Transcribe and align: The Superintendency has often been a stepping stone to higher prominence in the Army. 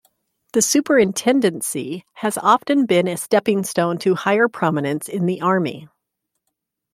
The 0.53 0.63
Superintendency 0.63 2.05
has 2.13 2.35
often 2.39 2.87
been 2.87 3.07
a 3.07 3.17
stepping 3.17 3.63
stone 3.63 3.99
to 3.99 4.15
higher 4.15 4.47
prominence 4.47 5.07
in 5.07 5.27
the 5.27 5.41
Army. 5.41 5.87